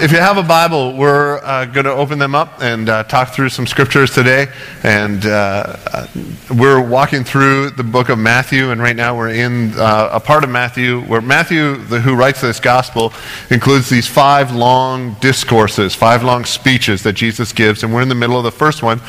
[0.00, 3.30] if you have a Bible, we're uh, going to open them up and uh, talk
[3.30, 4.48] through some scriptures today.
[4.82, 6.06] And uh, uh,
[6.54, 10.44] we're walking through the book of Matthew, and right now we're in uh, a part
[10.44, 13.12] of Matthew where Matthew, the, who writes this gospel,
[13.50, 18.14] includes these five long discourses, five long speeches that Jesus gives, and we're in the
[18.14, 19.00] middle of the first one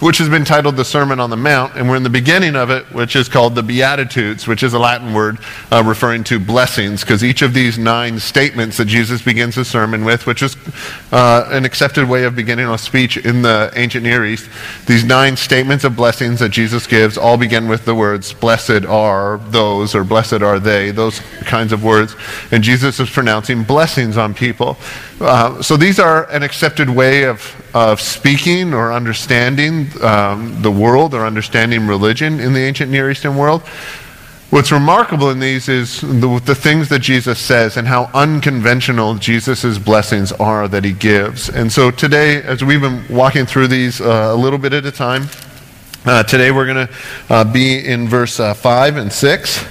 [0.00, 2.70] which has been titled the Sermon on the Mount, and we're in the beginning of
[2.70, 5.38] it, which is called the Beatitudes, which is a Latin word
[5.70, 10.06] uh, referring to blessings, because each of these nine statements that Jesus begins his sermon
[10.06, 10.56] with, which is
[11.12, 14.48] uh, an accepted way of beginning a speech in the ancient Near East,
[14.86, 19.38] these nine statements of blessings that Jesus gives all begin with the words, blessed are
[19.48, 22.16] those, or blessed are they, those kinds of words.
[22.50, 24.78] And Jesus is pronouncing blessings on people.
[25.20, 31.14] Uh, so these are an accepted way of, of speaking or understanding um, the world
[31.14, 33.62] or understanding religion in the ancient Near Eastern world.
[34.50, 39.78] What's remarkable in these is the, the things that Jesus says and how unconventional Jesus'
[39.78, 41.48] blessings are that he gives.
[41.48, 44.90] And so today, as we've been walking through these uh, a little bit at a
[44.90, 45.26] time,
[46.04, 46.94] uh, today we're going to
[47.28, 49.66] uh, be in verse uh, 5 and 6.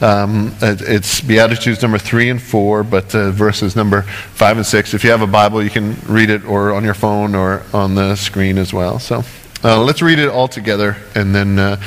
[0.00, 4.94] Um, it's Beatitudes number three and four, but uh, verses number five and six.
[4.94, 7.96] If you have a Bible, you can read it or on your phone or on
[7.96, 9.00] the screen as well.
[9.00, 9.24] So
[9.64, 11.80] uh, let's read it all together and then uh,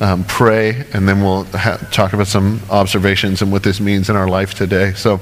[0.00, 4.16] um, pray, and then we'll ha- talk about some observations and what this means in
[4.16, 4.92] our life today.
[4.94, 5.20] So,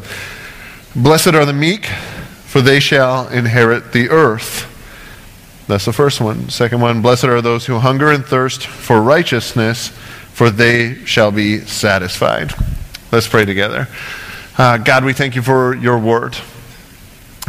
[0.96, 4.68] blessed are the meek, for they shall inherit the earth.
[5.68, 6.48] That's the first one.
[6.48, 9.92] Second one, blessed are those who hunger and thirst for righteousness
[10.32, 12.52] for they shall be satisfied.
[13.12, 13.86] Let's pray together.
[14.56, 16.36] Uh, God, we thank you for your word.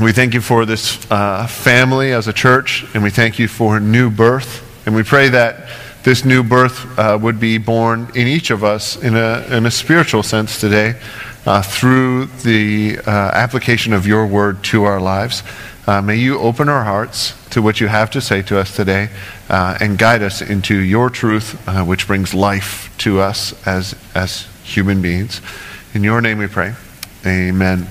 [0.02, 3.80] We thank you for this uh, family as a church, and we thank you for
[3.80, 4.88] new birth.
[4.88, 5.70] And we pray that
[6.02, 9.72] this new birth uh, would be born in each of us in a, in a
[9.72, 11.00] spiritual sense today
[11.46, 15.44] uh, through the uh, application of your word to our lives.
[15.86, 19.10] Uh, may you open our hearts to what you have to say to us today
[19.48, 21.52] uh, and guide us into your truth,
[21.86, 25.40] which brings life to us as, as human beings.
[25.94, 26.74] In your name we pray.
[27.28, 27.88] Amen.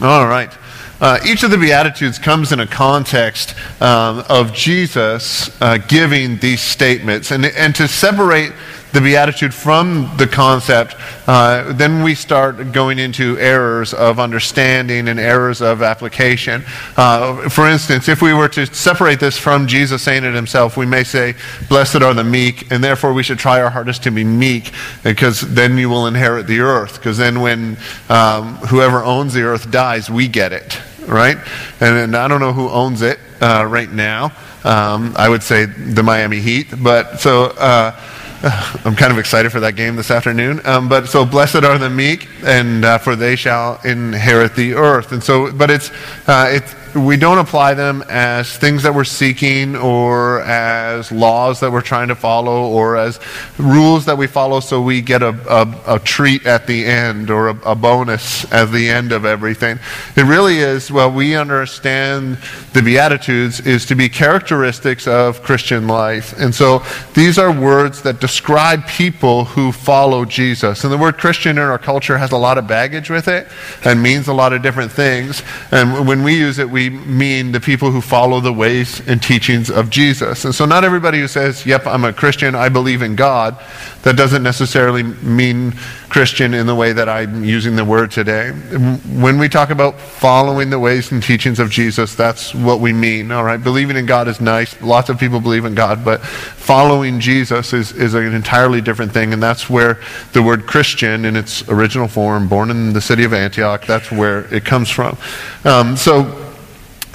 [0.00, 0.52] All right.
[1.00, 6.60] Uh, each of the Beatitudes comes in a context um, of Jesus uh, giving these
[6.60, 7.30] statements.
[7.30, 8.52] And, and to separate
[8.92, 15.20] the Beatitude from the concept, uh, then we start going into errors of understanding and
[15.20, 16.64] errors of application.
[16.96, 20.86] Uh, for instance, if we were to separate this from Jesus saying it himself, we
[20.86, 21.34] may say,
[21.68, 24.72] Blessed are the meek, and therefore we should try our hardest to be meek,
[25.04, 26.94] because then you will inherit the earth.
[26.94, 27.76] Because then when
[28.08, 30.77] um, whoever owns the earth dies, we get it,
[31.08, 31.36] right?
[31.80, 34.32] And, and I don't know who owns it uh, right now.
[34.64, 37.44] Um, I would say the Miami Heat, but so.
[37.44, 37.98] Uh,
[38.84, 40.64] I'm kind of excited for that game this afternoon.
[40.64, 45.10] Um, but so blessed are the meek, and uh, for they shall inherit the earth.
[45.10, 45.90] And so, but it's
[46.28, 51.70] uh, it's we don't apply them as things that we're seeking or as laws that
[51.70, 53.20] we're trying to follow or as
[53.58, 57.48] rules that we follow so we get a, a, a treat at the end or
[57.48, 59.78] a, a, bonus at the end of everything.
[60.16, 62.38] It really is, well, we understand
[62.72, 66.38] the Beatitudes is to be characteristics of Christian life.
[66.38, 66.82] And so
[67.14, 70.84] these are words that describe people who follow Jesus.
[70.84, 73.48] And the word Christian in our culture has a lot of baggage with it
[73.84, 75.42] and means a lot of different things.
[75.70, 79.70] And when we use it, we mean the people who follow the ways and teachings
[79.70, 80.44] of Jesus.
[80.44, 83.60] And so, not everybody who says, Yep, I'm a Christian, I believe in God,
[84.02, 85.72] that doesn't necessarily mean
[86.08, 88.50] Christian in the way that I'm using the word today.
[88.50, 93.30] When we talk about following the ways and teachings of Jesus, that's what we mean,
[93.30, 93.62] all right?
[93.62, 94.80] Believing in God is nice.
[94.80, 99.32] Lots of people believe in God, but following Jesus is, is an entirely different thing,
[99.32, 100.00] and that's where
[100.32, 104.52] the word Christian in its original form, born in the city of Antioch, that's where
[104.54, 105.16] it comes from.
[105.64, 106.47] Um, so,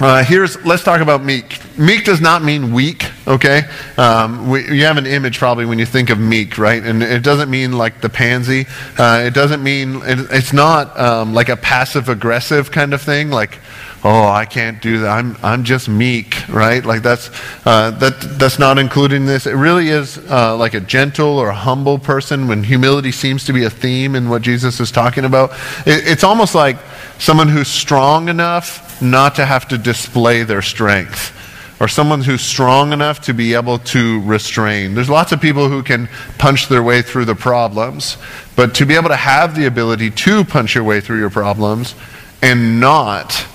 [0.00, 1.60] uh, here's let's talk about meek.
[1.78, 3.10] Meek does not mean weak.
[3.26, 3.62] Okay,
[3.96, 6.82] um, we, you have an image probably when you think of meek, right?
[6.82, 8.66] And it doesn't mean like the pansy.
[8.98, 13.30] Uh, it doesn't mean it, it's not um, like a passive aggressive kind of thing.
[13.30, 13.60] Like,
[14.04, 15.08] oh, I can't do that.
[15.08, 16.84] I'm I'm just meek, right?
[16.84, 17.30] Like that's
[17.64, 19.46] uh, that that's not including this.
[19.46, 22.46] It really is uh, like a gentle or humble person.
[22.46, 25.50] When humility seems to be a theme in what Jesus is talking about,
[25.86, 26.76] it, it's almost like
[27.18, 31.32] someone who's strong enough not to have to display their strength
[31.80, 34.94] or someone who's strong enough to be able to restrain.
[34.94, 36.08] There's lots of people who can
[36.38, 38.16] punch their way through the problems,
[38.54, 41.96] but to be able to have the ability to punch your way through your problems
[42.42, 43.46] and not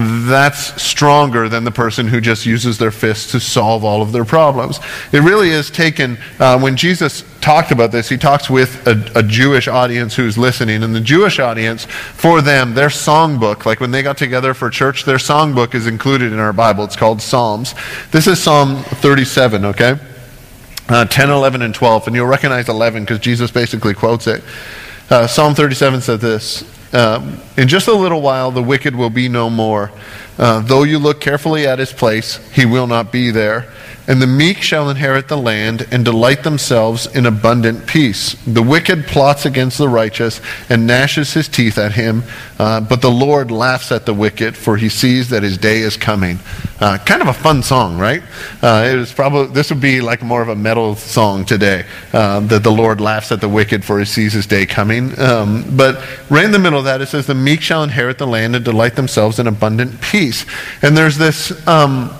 [0.00, 4.24] that's stronger than the person who just uses their fists to solve all of their
[4.24, 4.80] problems.
[5.12, 9.22] It really is taken, uh, when Jesus talked about this, he talks with a, a,
[9.22, 10.82] Jewish audience who's listening.
[10.82, 15.04] And the Jewish audience, for them, their songbook, like when they got together for church,
[15.04, 16.84] their songbook is included in our Bible.
[16.84, 17.74] It's called Psalms.
[18.10, 19.98] This is Psalm 37, okay?
[20.88, 22.06] Uh, 10, 11, and 12.
[22.06, 24.42] And you'll recognize 11 because Jesus basically quotes it.
[25.10, 29.28] Uh, Psalm 37 says this um, In just a little while, the wicked will be
[29.28, 29.90] no more.
[30.38, 33.70] Uh, though you look carefully at his place, he will not be there.
[34.10, 38.34] And the meek shall inherit the land and delight themselves in abundant peace.
[38.44, 42.24] The wicked plots against the righteous and gnashes his teeth at him,
[42.58, 45.96] uh, but the Lord laughs at the wicked, for he sees that his day is
[45.96, 46.40] coming.
[46.80, 48.20] Uh, kind of a fun song, right?
[48.60, 51.84] Uh, it was probably this would be like more of a metal song today.
[52.12, 55.16] Uh, that the Lord laughs at the wicked, for he sees his day coming.
[55.20, 58.26] Um, but right in the middle of that, it says, "The meek shall inherit the
[58.26, 60.46] land and delight themselves in abundant peace."
[60.82, 61.52] And there's this.
[61.68, 62.10] Um,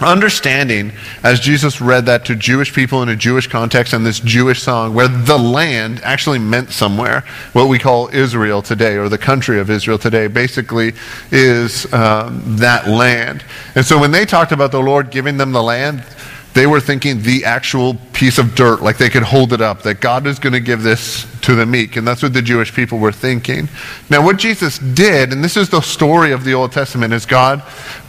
[0.00, 0.92] understanding
[1.22, 4.94] as Jesus read that to Jewish people in a Jewish context and this Jewish song
[4.94, 9.70] where the land actually meant somewhere, what we call Israel today or the country of
[9.70, 10.92] Israel today basically
[11.30, 13.44] is um, that land.
[13.74, 16.04] And so when they talked about the Lord giving them the land,
[16.52, 20.00] they were thinking the actual piece of dirt, like they could hold it up, that
[20.00, 21.96] God is going to give this to the meek.
[21.96, 23.68] And that's what the Jewish people were thinking.
[24.10, 27.62] Now, what Jesus did, and this is the story of the Old Testament, is God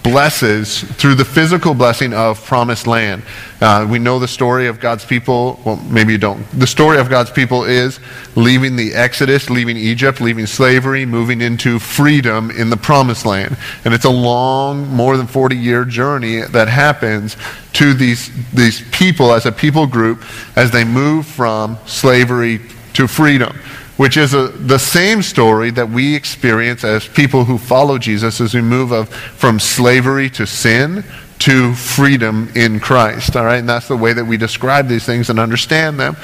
[0.04, 3.24] blesses through the physical blessing of promised land.
[3.62, 5.60] Uh, we know the story of God's people.
[5.64, 6.44] Well, maybe you don't.
[6.60, 8.00] The story of God's people is
[8.36, 13.56] leaving the Exodus, leaving Egypt, leaving slavery, moving into freedom in the promised land.
[13.86, 17.38] And it's a long, more than 40 year journey that happens
[17.82, 20.24] to these, these people as a people group
[20.56, 22.62] as they move from slavery
[22.94, 23.60] to freedom
[23.98, 28.54] which is a, the same story that we experience as people who follow Jesus as
[28.54, 31.04] we move of, from slavery to sin
[31.40, 33.36] to freedom in Christ.
[33.36, 36.16] All right, and that's the way that we describe these things and understand them.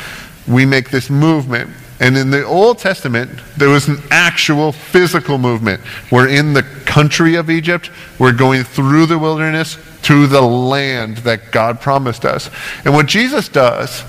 [0.48, 1.70] We make this movement.
[2.00, 5.82] And in the Old Testament, there was an actual physical movement.
[6.12, 7.90] We're in the country of Egypt.
[8.20, 12.50] We're going through the wilderness to the land that God promised us.
[12.86, 14.04] And what Jesus does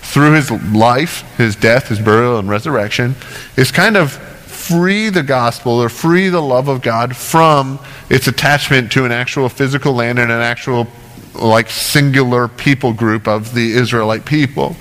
[0.00, 3.14] through his life, his death, his burial, and resurrection,
[3.56, 7.78] is kind of free the gospel or free the love of God from
[8.10, 10.86] its attachment to an actual physical land and an actual
[11.34, 14.76] like singular people group of the Israelite people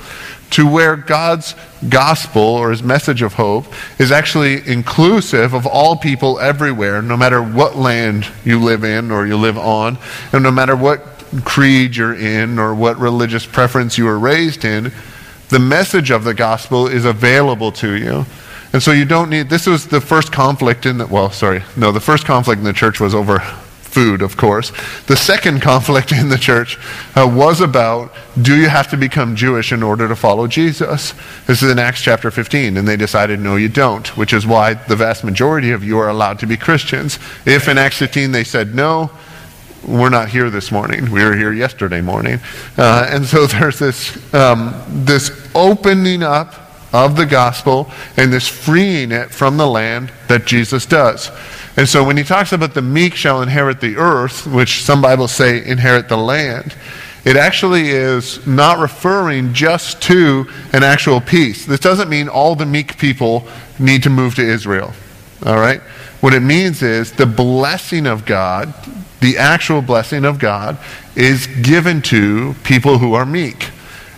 [0.51, 1.55] to where God's
[1.89, 3.65] gospel or his message of hope
[3.99, 9.27] is actually inclusive of all people everywhere, no matter what land you live in or
[9.27, 9.97] you live on,
[10.31, 11.01] and no matter what
[11.43, 14.91] creed you're in or what religious preference you were raised in,
[15.49, 18.25] the message of the gospel is available to you.
[18.73, 21.91] And so you don't need, this was the first conflict in the, well, sorry, no,
[21.91, 23.39] the first conflict in the church was over
[23.87, 24.71] food, of course.
[25.07, 26.77] The second conflict in the church
[27.15, 31.13] uh, was about do you have to become Jewish in order to follow Jesus?
[31.47, 34.75] This is in Acts chapter 15, and they decided no, you don't, which is why
[34.75, 37.17] the vast majority of you are allowed to be Christians.
[37.45, 39.09] If in Acts 15 they said no,
[39.87, 41.09] we're not here this morning.
[41.11, 42.39] We were here yesterday morning.
[42.77, 49.11] Uh, and so there's this, um, this opening up of the gospel and this freeing
[49.11, 51.29] it from the land that Jesus does.
[51.75, 55.31] And so when he talks about the meek shall inherit the earth, which some Bibles
[55.31, 56.75] say inherit the land,
[57.25, 61.65] it actually is not referring just to an actual piece.
[61.65, 63.47] This doesn't mean all the meek people
[63.79, 64.93] need to move to Israel.
[65.45, 65.81] All right?
[66.21, 68.73] What it means is the blessing of God
[69.19, 70.77] the actual blessing of God
[71.15, 73.69] is given to people who are meek.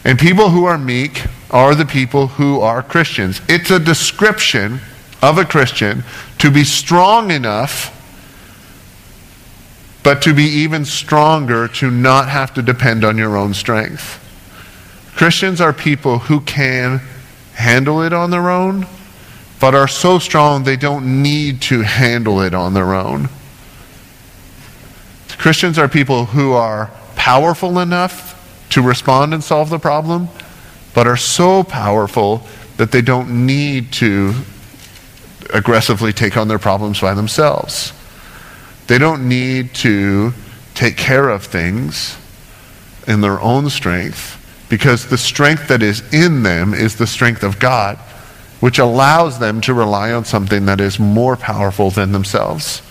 [0.04, 3.42] And people who are meek are the people who are Christians.
[3.50, 4.80] It's a description
[5.22, 6.04] of a Christian
[6.38, 7.96] to be strong enough,
[10.04, 14.26] but to be even stronger to not have to depend on your own strength.
[15.16, 17.02] Christians are people who can
[17.56, 18.88] handle it on their own,
[19.60, 23.28] but are so strong they don't need to handle it on their own.
[25.38, 28.36] Christians are people who are powerful enough
[28.70, 30.30] to respond and solve the problem,
[30.94, 32.42] but are so powerful
[32.78, 34.34] that they don't need to
[35.54, 37.94] aggressively take on their problems by themselves.
[38.88, 40.34] They don't need to
[40.74, 42.18] take care of things
[43.08, 44.36] in their own strength
[44.70, 47.98] because the strength that is in them is the strength of God,
[48.60, 52.82] which allows them to rely on something that is more powerful than themselves.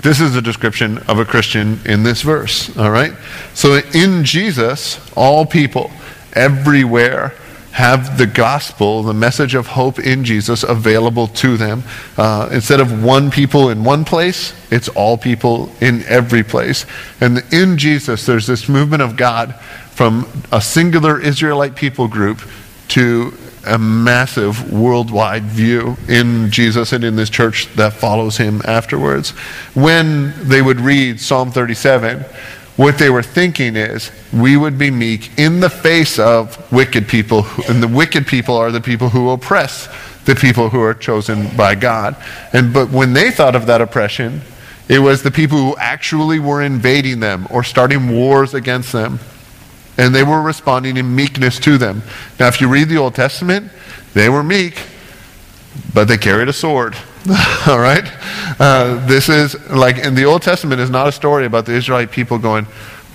[0.00, 3.12] This is a description of a Christian in this verse, all right?
[3.54, 5.90] So in Jesus, all people,
[6.34, 7.34] everywhere,
[7.72, 11.82] have the gospel, the message of hope in Jesus, available to them.
[12.16, 16.86] Uh, instead of one people in one place, it's all people in every place.
[17.20, 19.56] And in Jesus, there's this movement of God
[19.90, 22.42] from a singular Israelite people group
[22.88, 23.32] to
[23.66, 29.30] a massive worldwide view in Jesus and in this church that follows him afterwards.
[29.74, 32.24] When they would read Psalm 37,
[32.76, 37.46] what they were thinking is we would be meek in the face of wicked people,
[37.68, 39.88] and the wicked people are the people who oppress
[40.24, 42.16] the people who are chosen by God.
[42.52, 44.40] And but when they thought of that oppression,
[44.88, 49.20] it was the people who actually were invading them or starting wars against them.
[49.96, 52.02] And they were responding in meekness to them.
[52.40, 53.70] Now, if you read the Old Testament,
[54.12, 54.82] they were meek,
[55.94, 56.96] but they carried a sword.
[57.66, 58.04] All right?
[58.60, 62.10] Uh, this is like in the Old Testament is not a story about the Israelite
[62.10, 62.66] people going,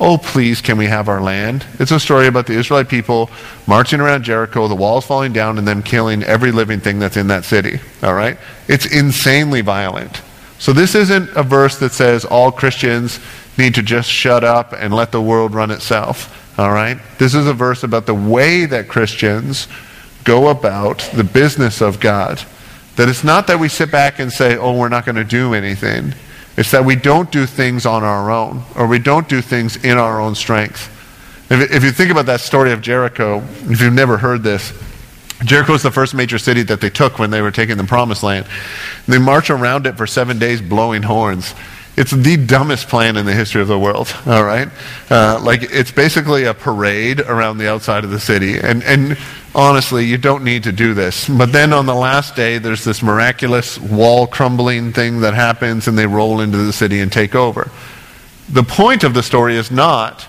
[0.01, 1.65] Oh, please, can we have our land?
[1.77, 3.29] It's a story about the Israelite people
[3.67, 7.27] marching around Jericho, the walls falling down, and them killing every living thing that's in
[7.27, 7.81] that city.
[8.01, 8.37] All right?
[8.67, 10.21] It's insanely violent.
[10.57, 13.19] So, this isn't a verse that says all Christians
[13.57, 16.57] need to just shut up and let the world run itself.
[16.57, 16.97] All right?
[17.19, 19.67] This is a verse about the way that Christians
[20.23, 22.43] go about the business of God.
[22.99, 25.53] That it's not that we sit back and say, oh, we're not going to do
[25.53, 26.13] anything.
[26.57, 29.97] It's that we don't do things on our own, or we don't do things in
[29.97, 30.93] our own strength.
[31.49, 34.73] If, if you think about that story of Jericho, if you've never heard this,
[35.45, 38.21] Jericho was the first major city that they took when they were taking the promised
[38.21, 38.45] land.
[39.07, 41.55] They march around it for seven days blowing horns.
[41.99, 44.69] It's the dumbest plan in the history of the world, all right?
[45.09, 48.57] Uh, like, it's basically a parade around the outside of the city.
[48.57, 49.17] And, and
[49.53, 51.27] honestly, you don't need to do this.
[51.27, 55.97] But then on the last day, there's this miraculous wall crumbling thing that happens, and
[55.97, 57.69] they roll into the city and take over.
[58.47, 60.25] The point of the story is not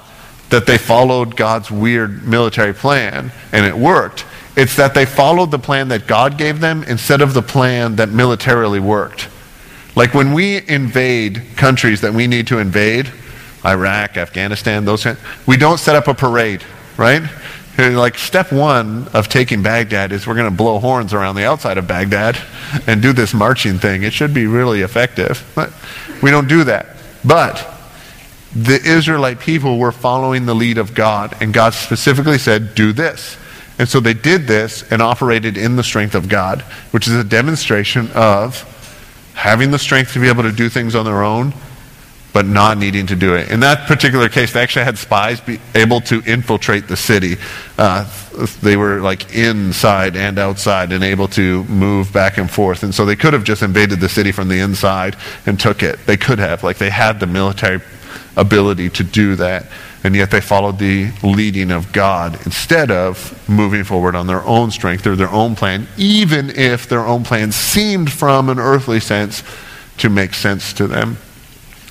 [0.49, 4.27] that they followed God's weird military plan and it worked.
[4.57, 8.09] It's that they followed the plan that God gave them instead of the plan that
[8.09, 9.29] militarily worked.
[10.01, 13.13] Like when we invade countries that we need to invade,
[13.67, 15.07] Iraq, Afghanistan, those
[15.47, 16.65] we don't set up a parade,
[16.97, 17.21] right?
[17.77, 21.77] Like step one of taking Baghdad is we're going to blow horns around the outside
[21.77, 22.39] of Baghdad
[22.87, 24.03] and do this marching thing.
[24.03, 25.47] It should be really effective.
[25.55, 25.71] But
[26.23, 26.97] we don't do that.
[27.23, 27.71] But
[28.57, 33.37] the Israelite people were following the lead of God, and God specifically said, do this.
[33.79, 37.23] And so they did this and operated in the strength of God, which is a
[37.23, 38.67] demonstration of
[39.41, 41.55] having the strength to be able to do things on their own,
[42.35, 43.51] but not needing to do it.
[43.51, 47.37] In that particular case, they actually had spies be able to infiltrate the city.
[47.79, 48.07] Uh,
[48.63, 52.83] they were like inside and outside and able to move back and forth.
[52.83, 55.17] And so they could have just invaded the city from the inside
[55.47, 55.99] and took it.
[56.05, 56.63] They could have.
[56.63, 57.81] Like they had the military
[58.37, 59.67] ability to do that
[60.03, 64.71] and yet they followed the leading of God instead of moving forward on their own
[64.71, 69.43] strength or their own plan, even if their own plan seemed from an earthly sense
[69.99, 71.19] to make sense to them.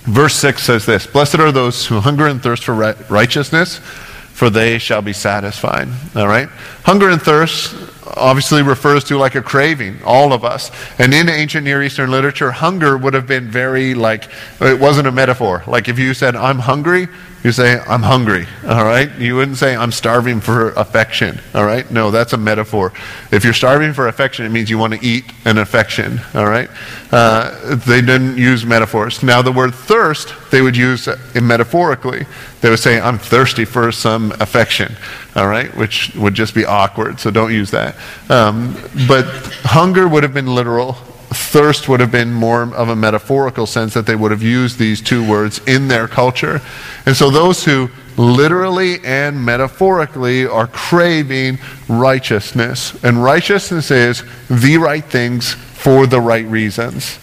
[0.04, 4.80] Verse 6 says this Blessed are those who hunger and thirst for righteousness, for they
[4.80, 5.88] shall be satisfied.
[6.16, 6.50] All right?
[6.84, 7.76] Hunger and thirst
[8.16, 10.72] obviously refers to like a craving, all of us.
[10.98, 14.30] And in ancient Near Eastern literature, hunger would have been very like,
[14.62, 15.64] it wasn't a metaphor.
[15.68, 17.08] Like if you said, I'm hungry,
[17.44, 19.10] you say, I'm hungry, all right?
[19.18, 21.90] You wouldn't say, I'm starving for affection, all right?
[21.90, 22.92] No, that's a metaphor.
[23.32, 26.70] If you're starving for affection, it means you want to eat an affection, all right?
[27.14, 29.24] Uh, they didn't use metaphors.
[29.24, 32.26] Now, the word thirst, they would use metaphorically.
[32.60, 34.98] They would say, I'm thirsty for some affection,
[35.40, 35.76] all right?
[35.76, 37.96] Which would just be awkward, so don't use that.
[38.30, 38.74] Um,
[39.08, 39.26] but
[39.64, 40.98] hunger would have been literal
[41.32, 45.02] thirst would have been more of a metaphorical sense that they would have used these
[45.02, 46.62] two words in their culture.
[47.06, 53.02] And so those who literally and metaphorically are craving righteousness.
[53.04, 57.20] And righteousness is the right things for the right reasons.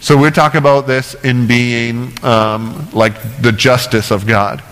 [0.00, 4.62] So we're talking about this in being um, like the justice of God.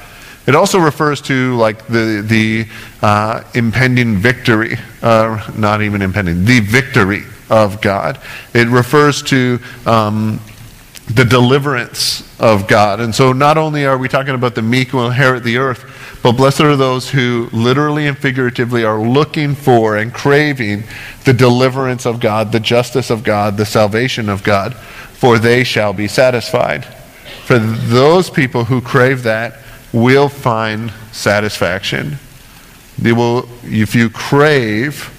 [0.49, 2.67] It also refers to like the the
[3.03, 8.19] uh, impending victory, uh, not even impending, the victory of God.
[8.55, 10.41] It refers to um,
[11.13, 12.99] the deliverance of God.
[13.01, 16.33] And so not only are we talking about the meek will inherit the earth, but
[16.33, 20.85] blessed are those who literally and figuratively are looking for and craving
[21.25, 25.93] the deliverance of God, the justice of God, the salvation of God, for they shall
[25.93, 26.87] be satisfied.
[27.45, 29.61] For those people who crave that
[29.93, 32.19] will find satisfaction.
[32.99, 35.15] They will, if you crave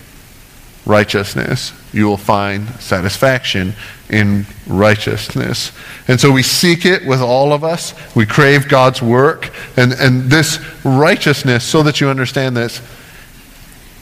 [0.86, 3.74] righteousness, you will find satisfaction
[4.10, 5.72] in righteousness.
[6.08, 7.94] And so we seek it with all of us.
[8.16, 9.52] We crave God's work.
[9.78, 12.82] And, and this righteousness, so that you understand this,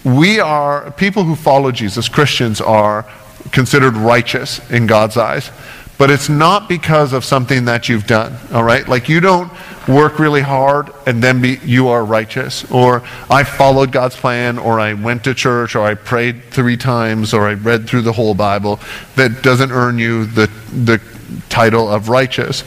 [0.03, 3.05] we are, people who follow Jesus, Christians, are
[3.51, 5.51] considered righteous in God's eyes.
[5.97, 8.87] But it's not because of something that you've done, all right?
[8.87, 9.51] Like you don't
[9.87, 12.69] work really hard and then be, you are righteous.
[12.69, 17.33] Or I followed God's plan, or I went to church, or I prayed three times,
[17.33, 18.79] or I read through the whole Bible.
[19.15, 21.01] That doesn't earn you the, the
[21.49, 22.63] title of righteous.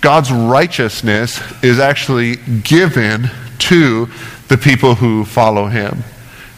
[0.00, 4.08] God's righteousness is actually given to
[4.48, 6.02] the people who follow him.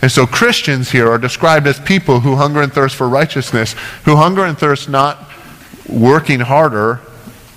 [0.00, 4.16] And so Christians here are described as people who hunger and thirst for righteousness, who
[4.16, 5.30] hunger and thirst not
[5.88, 7.00] working harder,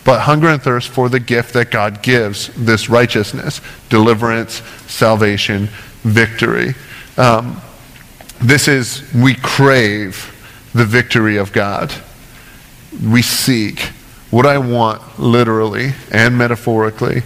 [0.03, 5.67] but hunger and thirst for the gift that God gives this righteousness, deliverance, salvation,
[6.03, 6.75] victory.
[7.17, 7.61] Um,
[8.41, 10.33] this is, we crave
[10.73, 11.93] the victory of God.
[13.03, 13.91] We seek.
[14.29, 17.23] What I want, literally and metaphorically,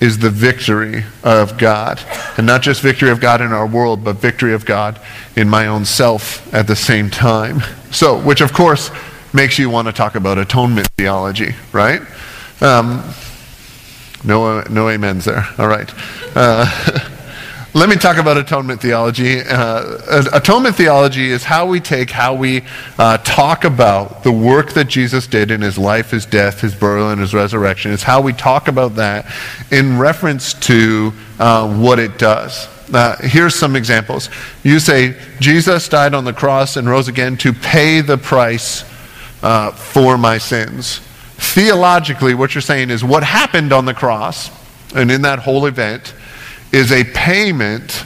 [0.00, 2.00] is the victory of God.
[2.36, 5.00] And not just victory of God in our world, but victory of God
[5.36, 7.62] in my own self at the same time.
[7.92, 8.90] So, which of course
[9.32, 12.02] makes you want to talk about atonement theology, right?
[12.60, 13.02] Um,
[14.24, 15.46] no, no amens there.
[15.58, 15.92] All right.
[16.36, 16.66] Uh,
[17.74, 19.40] let me talk about atonement theology.
[19.40, 22.62] Uh, atonement theology is how we take, how we
[22.98, 27.10] uh, talk about the work that Jesus did in his life, his death, his burial,
[27.10, 27.92] and his resurrection.
[27.92, 29.26] It's how we talk about that
[29.70, 32.68] in reference to uh, what it does.
[32.92, 34.28] Uh, here's some examples.
[34.62, 38.84] You say, Jesus died on the cross and rose again to pay the price
[39.42, 41.00] uh, for my sins.
[41.36, 44.50] Theologically, what you're saying is what happened on the cross
[44.94, 46.14] and in that whole event
[46.72, 48.04] is a payment,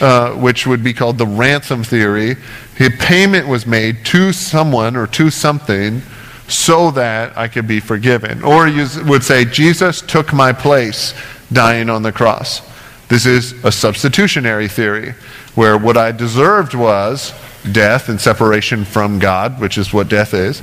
[0.00, 2.36] uh, which would be called the ransom theory.
[2.80, 6.02] A payment was made to someone or to something
[6.48, 8.42] so that I could be forgiven.
[8.42, 11.14] Or you would say, Jesus took my place
[11.52, 12.62] dying on the cross.
[13.08, 15.14] This is a substitutionary theory,
[15.54, 17.32] where what I deserved was
[17.72, 20.62] death and separation from God, which is what death is.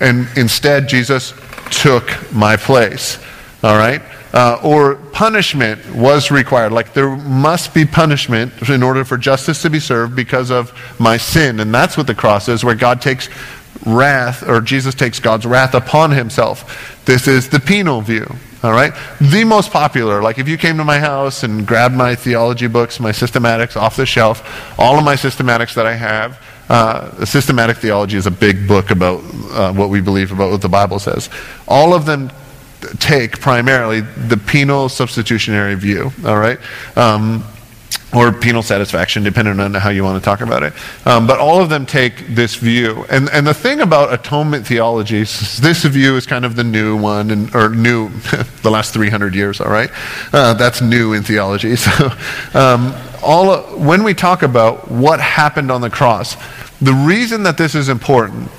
[0.00, 1.34] And instead, Jesus
[1.70, 3.18] took my place.
[3.62, 4.02] All right?
[4.32, 6.70] Uh, or punishment was required.
[6.72, 11.16] Like there must be punishment in order for justice to be served because of my
[11.16, 11.60] sin.
[11.60, 13.28] And that's what the cross is, where God takes
[13.86, 17.02] wrath, or Jesus takes God's wrath upon himself.
[17.04, 18.36] This is the penal view.
[18.62, 18.92] All right?
[19.20, 22.98] The most popular, like if you came to my house and grabbed my theology books,
[22.98, 24.42] my systematics off the shelf,
[24.78, 29.22] all of my systematics that I have, uh, systematic theology is a big book about
[29.52, 31.30] uh, what we believe about what the Bible says.
[31.66, 32.30] All of them
[32.98, 36.12] take primarily the penal substitutionary view.
[36.24, 36.58] All right?
[36.96, 37.44] Um,
[38.14, 40.72] or penal satisfaction, depending on how you want to talk about it.
[41.06, 43.04] Um, but all of them take this view.
[43.10, 47.30] And, and the thing about atonement theology, this view is kind of the new one,
[47.30, 48.08] and, or new,
[48.62, 49.90] the last 300 years, all right?
[50.32, 51.76] Uh, that's new in theology.
[51.88, 52.10] So
[52.54, 56.36] um, all, when we talk about what happened on the cross,
[56.80, 58.50] the reason that this is important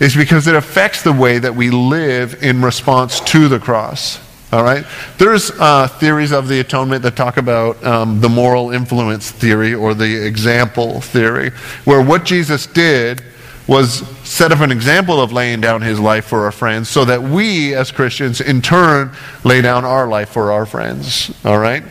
[0.00, 4.20] is because it affects the way that we live in response to the cross.
[4.52, 4.84] All right?
[5.18, 9.92] There's uh, theories of the atonement that talk about um, the moral influence theory or
[9.92, 11.50] the example theory,
[11.84, 13.24] where what Jesus did
[13.66, 17.20] was set up an example of laying down his life for our friends so that
[17.20, 19.10] we as Christians in turn
[19.42, 21.34] lay down our life for our friends.
[21.44, 21.82] All right?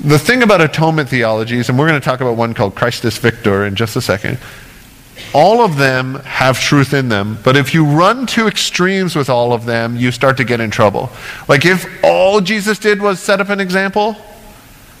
[0.00, 3.66] The thing about atonement theologies, and we're going to talk about one called Christus Victor
[3.66, 4.38] in just a second,
[5.34, 9.52] all of them have truth in them, but if you run to extremes with all
[9.52, 11.10] of them, you start to get in trouble.
[11.48, 14.16] Like if all Jesus did was set up an example,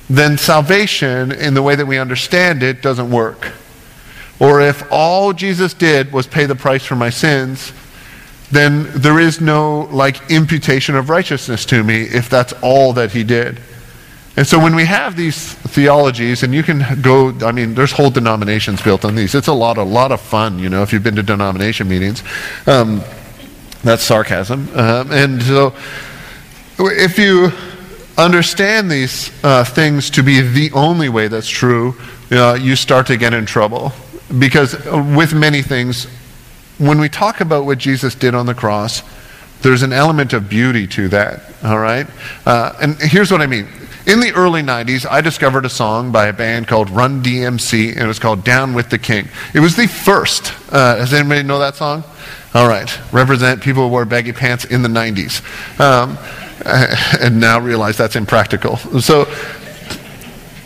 [0.08, 3.52] then salvation, in the way that we understand it, doesn't work.
[4.40, 7.72] Or if all Jesus did was pay the price for my sins,
[8.50, 13.22] then there is no like imputation of righteousness to me if that's all that he
[13.22, 13.60] did.
[14.40, 18.08] And so when we have these theologies, and you can go, I mean, there's whole
[18.08, 19.34] denominations built on these.
[19.34, 22.22] It's a lot, a lot of fun, you know, if you've been to denomination meetings.
[22.66, 23.02] Um,
[23.84, 24.66] that's sarcasm.
[24.74, 25.74] Um, and so
[26.78, 27.50] if you
[28.16, 31.94] understand these uh, things to be the only way that's true,
[32.30, 33.92] uh, you start to get in trouble.
[34.38, 36.06] Because with many things,
[36.78, 39.02] when we talk about what Jesus did on the cross,
[39.60, 42.06] there's an element of beauty to that, all right?
[42.46, 43.68] Uh, and here's what I mean.
[44.10, 48.00] In the early 90s, I discovered a song by a band called Run DMC, and
[48.00, 49.28] it was called Down with the King.
[49.54, 50.52] It was the first.
[50.72, 52.02] Uh, does anybody know that song?
[52.52, 52.90] All right.
[53.12, 55.38] Represent people who wore baggy pants in the 90s.
[55.78, 56.18] Um,
[57.20, 58.78] and now realize that's impractical.
[58.78, 59.26] So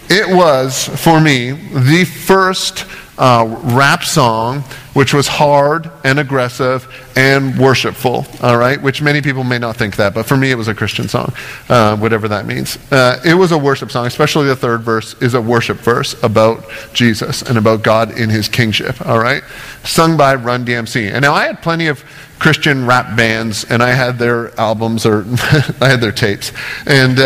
[0.08, 2.86] it was, for me, the first
[3.18, 4.60] uh, rap song,
[4.92, 8.80] which was hard and aggressive and worshipful, all right?
[8.80, 11.32] Which many people may not think that, but for me it was a Christian song,
[11.68, 12.78] uh, whatever that means.
[12.92, 16.64] Uh, it was a worship song, especially the third verse is a worship verse about
[16.92, 19.42] Jesus and about God in his kingship, all right?
[19.84, 21.12] Sung by Run DMC.
[21.12, 22.04] And now I had plenty of
[22.38, 25.24] Christian rap bands, and I had their albums or
[25.80, 26.52] I had their tapes.
[26.86, 27.18] And,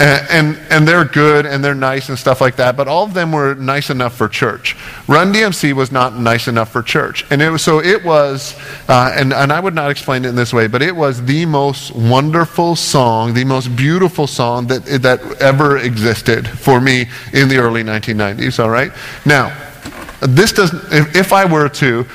[0.00, 3.32] and, and, they're good and they're nice and stuff like that, but all of them
[3.32, 4.76] were nice enough for church.
[5.08, 7.26] Run DMC was not nice enough for church.
[7.30, 8.54] And it was, so it was,
[8.88, 11.46] uh, and, and I would not explain it in this way, but it was the
[11.46, 17.56] most wonderful song, the most beautiful song that, that ever existed for me in the
[17.56, 18.92] early 1990s, all right?
[19.26, 19.56] Now,
[20.20, 22.06] this doesn't, if, if I were to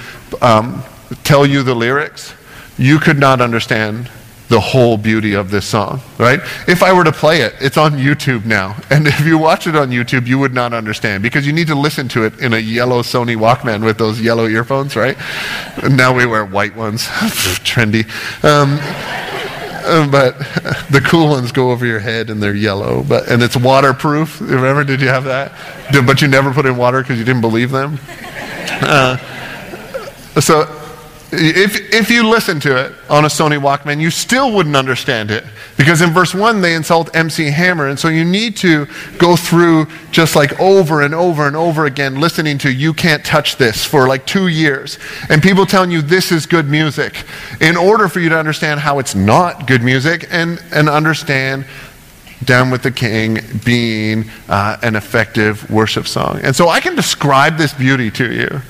[0.42, 0.84] um,
[1.24, 2.34] tell you the lyrics,
[2.78, 4.10] you could not understand
[4.54, 6.40] the whole beauty of this song, right?
[6.68, 8.78] If I were to play it, it's on YouTube now.
[8.94, 11.76] And if you watch it on YouTube, you would not understand because you need to
[11.76, 15.18] listen to it in a yellow Sony Walkman with those yellow earphones, right?
[15.90, 17.08] Now we wear white ones.
[17.66, 18.04] Trendy.
[18.44, 18.78] Um,
[20.12, 20.38] but
[20.92, 23.04] the cool ones go over your head and they're yellow.
[23.04, 24.40] But, and it's waterproof.
[24.40, 25.54] Remember, did you have that?
[26.06, 27.98] But you never put in water because you didn't believe them?
[28.70, 29.18] Uh,
[30.40, 30.83] so
[31.34, 35.44] if, if you listen to it on a Sony Walkman, you still wouldn't understand it.
[35.78, 37.88] Because in verse 1, they insult MC Hammer.
[37.88, 42.20] And so you need to go through just like over and over and over again
[42.20, 45.00] listening to You Can't Touch This for like two years.
[45.30, 47.26] And people telling you this is good music
[47.60, 51.66] in order for you to understand how it's not good music and, and understand
[52.46, 56.40] down with the King being uh, an effective worship song.
[56.44, 58.62] And so I can describe this beauty to you.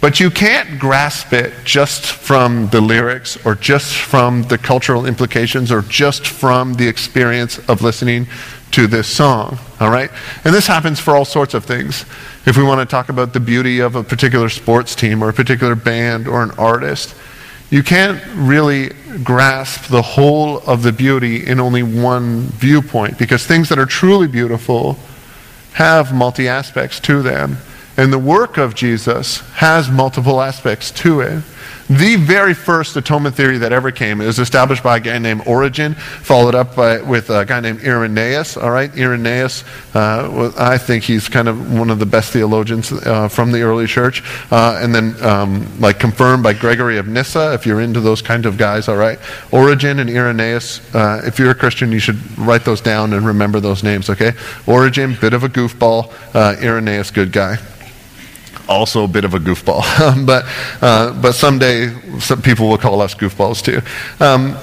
[0.00, 5.70] But you can't grasp it just from the lyrics or just from the cultural implications
[5.70, 8.26] or just from the experience of listening
[8.70, 9.58] to this song.
[9.78, 10.10] All right?
[10.44, 12.06] And this happens for all sorts of things.
[12.46, 15.34] If we want to talk about the beauty of a particular sports team or a
[15.34, 17.14] particular band or an artist,
[17.68, 18.90] you can't really
[19.22, 24.26] grasp the whole of the beauty in only one viewpoint because things that are truly
[24.26, 24.96] beautiful
[25.74, 27.58] have multi aspects to them.
[28.00, 31.42] And the work of Jesus has multiple aspects to it.
[31.90, 35.94] The very first atonement theory that ever came is established by a guy named Origen,
[35.94, 38.56] followed up by, with a guy named Irenaeus.
[38.56, 43.28] All right, Irenaeus, uh, I think he's kind of one of the best theologians uh,
[43.28, 47.52] from the early church, uh, and then um, like confirmed by Gregory of Nyssa.
[47.52, 49.18] If you're into those kind of guys, all right,
[49.52, 50.94] Origen and Irenaeus.
[50.94, 54.08] Uh, if you're a Christian, you should write those down and remember those names.
[54.08, 54.32] Okay,
[54.66, 56.10] Origen, bit of a goofball.
[56.34, 57.58] Uh, Irenaeus, good guy
[58.68, 59.82] also a bit of a goofball.
[60.26, 60.44] but,
[60.82, 63.80] uh, but someday some people will call us goofballs too.
[64.24, 64.56] Um,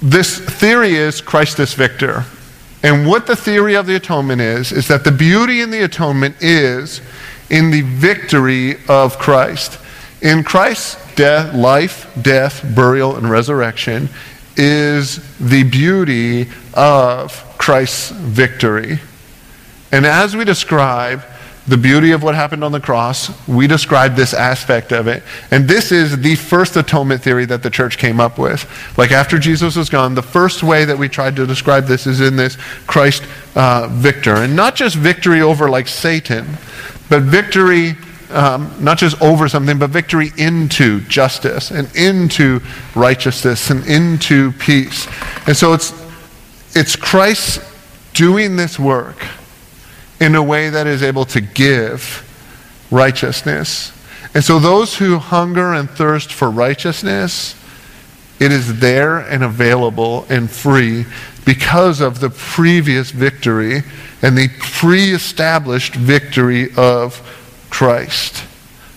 [0.00, 2.24] this theory is Christus Victor.
[2.82, 6.36] And what the theory of the atonement is, is that the beauty in the atonement
[6.40, 7.00] is
[7.50, 9.80] in the victory of Christ.
[10.22, 14.08] In Christ's death, life, death, burial, and resurrection
[14.56, 18.98] is the beauty of Christ's victory.
[19.92, 21.24] And as we describe,
[21.68, 23.30] the beauty of what happened on the cross.
[23.48, 25.22] We describe this aspect of it.
[25.50, 28.66] And this is the first atonement theory that the church came up with.
[28.96, 32.20] Like after Jesus was gone, the first way that we tried to describe this is
[32.20, 33.24] in this Christ
[33.56, 34.36] uh, victor.
[34.36, 36.46] And not just victory over like Satan,
[37.08, 37.96] but victory
[38.30, 42.60] um, not just over something, but victory into justice and into
[42.96, 45.06] righteousness and into peace.
[45.46, 45.92] And so it's,
[46.74, 47.60] it's Christ
[48.14, 49.16] doing this work
[50.20, 52.22] in a way that is able to give
[52.90, 53.92] righteousness.
[54.34, 57.54] And so, those who hunger and thirst for righteousness,
[58.38, 61.06] it is there and available and free
[61.44, 63.82] because of the previous victory
[64.22, 67.20] and the pre established victory of
[67.70, 68.44] Christ.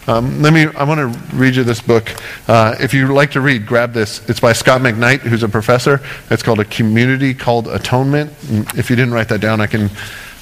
[0.08, 2.10] Um, let me, I want to read you this book.
[2.48, 4.28] Uh, if you like to read, grab this.
[4.28, 6.02] It's by Scot McKnight, who's a professor.
[6.32, 8.32] It's called A Community Called Atonement.
[8.76, 9.92] if you didn't write that down, I can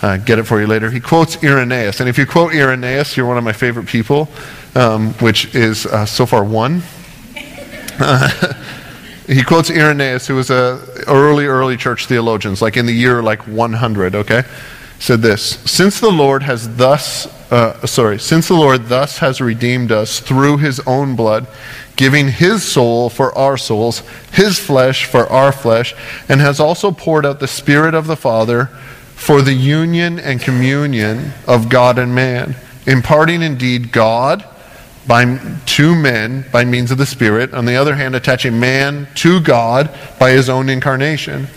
[0.01, 0.91] uh, get it for you later.
[0.91, 1.99] He quotes Irenaeus.
[1.99, 4.29] And if you quote Irenaeus, you're one of my favorite people,
[4.75, 6.83] um, which is uh, so far one.
[9.27, 13.45] He quotes Irenaeus, who was a early, early church theologians, like in the year like
[13.45, 14.43] 100, okay?
[14.99, 19.91] Said this, since the Lord has thus, uh, sorry, since the Lord thus has redeemed
[19.91, 21.45] us through his own blood,
[21.97, 25.93] giving his soul for our souls, his flesh for our flesh,
[26.29, 28.69] and has also poured out the Spirit of the Father
[29.17, 34.45] for the union and communion of God and man, imparting indeed God
[35.08, 39.41] by two men by means of the Spirit, on the other hand, attaching man to
[39.41, 41.47] God by his own incarnation,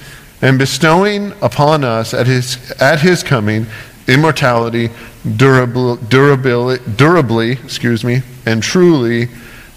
[0.40, 3.66] and bestowing upon us at his, at his coming
[4.08, 4.88] immortality,
[5.36, 9.28] durable, durability, durably, excuse me, and truly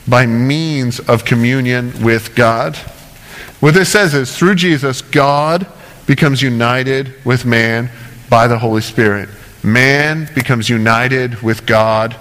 [0.08, 2.78] by means of communion with God.
[3.60, 5.67] What this says is through Jesus, God
[6.06, 7.89] becomes united with man
[8.30, 9.30] by the Holy Spirit.
[9.63, 12.16] Man becomes united with God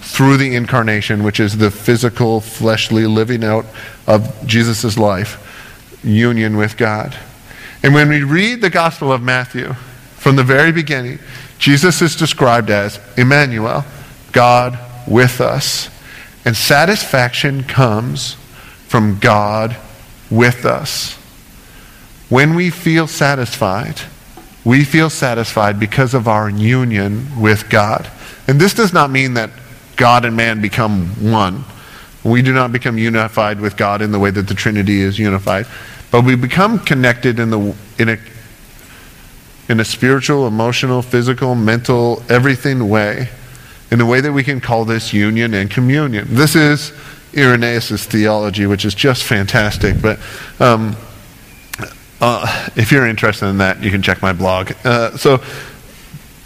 [0.00, 3.66] through the incarnation, which is the physical, fleshly living out
[4.06, 7.16] of Jesus' life, union with God.
[7.82, 9.74] And when we read the Gospel of Matthew,
[10.16, 11.18] from the very beginning,
[11.58, 13.84] Jesus is described as Emmanuel,
[14.32, 15.88] God with us.
[16.44, 18.34] And satisfaction comes
[18.88, 19.76] from God
[20.30, 21.18] with us.
[22.28, 24.00] When we feel satisfied,
[24.64, 28.10] we feel satisfied because of our union with God.
[28.48, 29.50] And this does not mean that
[29.94, 31.64] God and man become one.
[32.24, 35.66] We do not become unified with God in the way that the Trinity is unified,
[36.10, 38.18] but we become connected in, the, in, a,
[39.68, 43.28] in a spiritual, emotional, physical, mental, everything way,
[43.92, 46.26] in a way that we can call this union and communion.
[46.28, 46.92] This is
[47.36, 50.02] Irenaeus' theology, which is just fantastic.
[50.02, 50.18] But
[50.58, 50.96] um,
[52.20, 54.72] uh, if you're interested in that, you can check my blog.
[54.84, 55.42] Uh, so,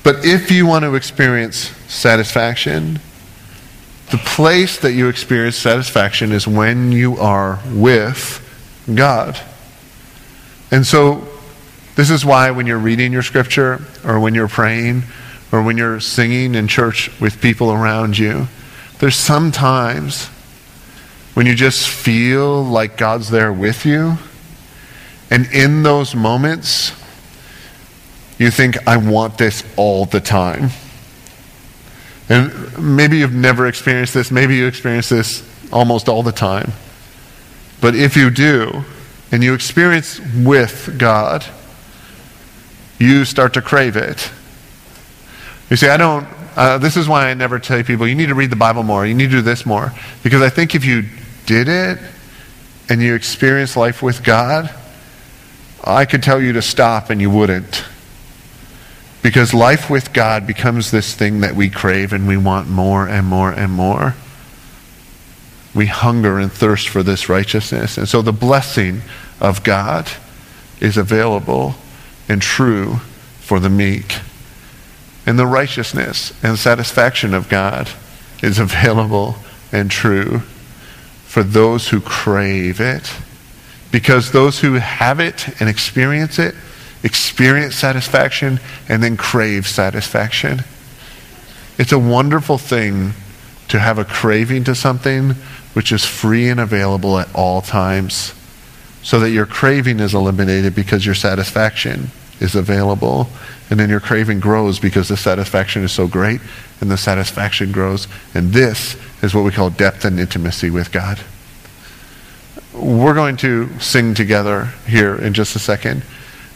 [0.03, 1.57] but if you want to experience
[1.89, 2.99] satisfaction,
[4.11, 8.45] the place that you experience satisfaction is when you are with
[8.93, 9.41] God.
[10.71, 11.27] And so,
[11.97, 15.03] this is why when you're reading your scripture, or when you're praying,
[15.53, 18.49] or when you're singing in church with people around you,
[18.99, 20.27] there's sometimes
[21.35, 24.19] when you just feel like God's there with you.
[25.31, 26.93] And in those moments,
[28.39, 30.71] you think, I want this all the time.
[32.29, 34.31] And maybe you've never experienced this.
[34.31, 36.73] Maybe you experience this almost all the time.
[37.81, 38.85] But if you do,
[39.33, 41.45] and you experience with God,
[42.99, 44.31] you start to crave it.
[45.71, 48.35] You see, I don't, uh, this is why I never tell people, you need to
[48.35, 49.93] read the Bible more, you need to do this more.
[50.23, 51.05] Because I think if you
[51.47, 51.99] did it
[52.89, 54.75] and you experience life with God,
[55.83, 57.85] I could tell you to stop and you wouldn't.
[59.23, 63.27] Because life with God becomes this thing that we crave and we want more and
[63.27, 64.15] more and more.
[65.75, 67.99] We hunger and thirst for this righteousness.
[67.99, 69.03] And so the blessing
[69.41, 70.11] of God
[70.81, 71.75] is available
[72.29, 72.97] and true
[73.41, 74.21] for the meek.
[75.27, 77.91] And the righteousness and satisfaction of God
[78.43, 79.37] is available
[79.71, 80.41] and true
[81.27, 83.13] for those who crave it.
[83.91, 86.55] Because those who have it and experience it
[87.03, 90.63] experience satisfaction, and then crave satisfaction.
[91.79, 93.15] It's a wonderful thing
[93.69, 95.31] to have a craving to something
[95.73, 98.35] which is free and available at all times
[99.03, 102.09] so that your craving is eliminated because your satisfaction
[102.41, 103.29] is available.
[103.71, 106.41] And then your craving grows because the satisfaction is so great
[106.81, 108.09] and the satisfaction grows.
[108.35, 111.21] And this is what we call depth and intimacy with God.
[112.73, 116.03] We're going to sing together here in just a second.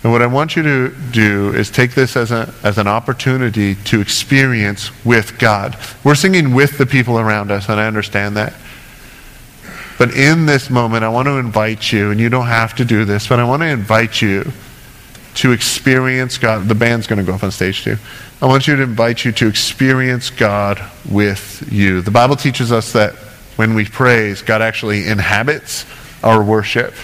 [0.04, 3.74] And what I want you to do is take this as, a, as an opportunity
[3.74, 5.78] to experience with God.
[6.04, 8.52] We're singing with the people around us, and I understand that.
[9.96, 13.06] But in this moment, I want to invite you, and you don't have to do
[13.06, 14.52] this, but I want to invite you
[15.36, 16.68] to experience God.
[16.68, 17.96] The band's going to go up on stage too.
[18.42, 22.02] I want you to invite you to experience God with you.
[22.02, 23.14] The Bible teaches us that
[23.56, 25.86] when we praise, God actually inhabits
[26.24, 26.94] our worship.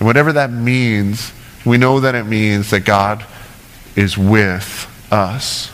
[0.00, 1.32] And whatever that means,
[1.64, 3.24] we know that it means that God
[3.94, 5.70] is with us.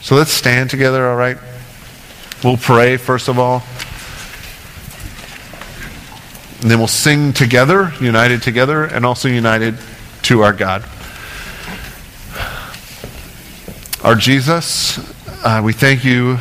[0.00, 1.36] So let's stand together, all right?
[2.42, 3.62] We'll pray, first of all.
[6.62, 9.76] And then we'll sing together, united together, and also united
[10.22, 10.84] to our God.
[14.02, 14.98] Our Jesus,
[15.44, 16.38] uh, we thank you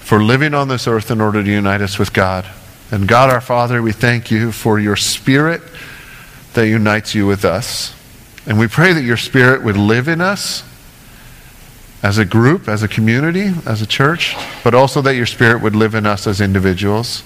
[0.00, 2.46] for living on this earth in order to unite us with God.
[2.92, 5.62] And God our Father, we thank you for your Spirit
[6.52, 7.94] that unites you with us.
[8.46, 10.62] And we pray that your Spirit would live in us
[12.02, 15.74] as a group, as a community, as a church, but also that your Spirit would
[15.74, 17.22] live in us as individuals.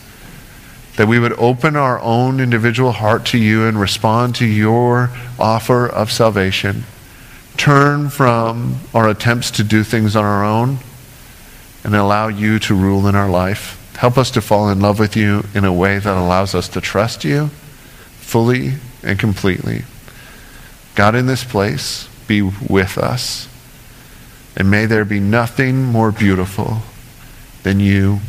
[0.98, 5.84] That we would open our own individual heart to you and respond to your offer
[5.88, 6.84] of salvation.
[7.56, 10.78] Turn from our attempts to do things on our own
[11.82, 13.82] and allow you to rule in our life.
[13.98, 16.80] Help us to fall in love with you in a way that allows us to
[16.80, 17.48] trust you
[18.18, 19.84] fully and completely.
[20.94, 23.48] God, in this place, be with us.
[24.56, 26.78] And may there be nothing more beautiful
[27.62, 28.20] than you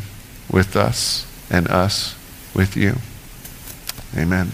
[0.50, 2.14] with us and us
[2.54, 2.96] with you.
[4.16, 4.50] Amen.